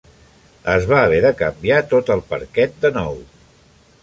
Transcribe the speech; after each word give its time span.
Es 0.75 0.87
va 0.91 1.01
haver 1.01 1.19
de 1.27 1.31
canviar 1.43 1.79
tot 1.93 2.11
el 2.17 2.25
parquet 2.33 2.77
de 2.87 2.93
nou. 3.01 3.23